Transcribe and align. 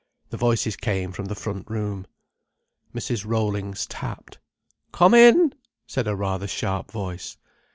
The 0.31 0.35
voices 0.37 0.75
came 0.75 1.11
from 1.11 1.25
the 1.25 1.35
front 1.35 1.69
room. 1.69 2.07
Mrs. 2.91 3.23
Rollings 3.23 3.85
tapped. 3.85 4.39
"Come 4.91 5.13
in!" 5.13 5.53
said 5.85 6.07
a 6.07 6.15
rather 6.15 6.47
sharp 6.47 6.89
voice. 6.89 7.37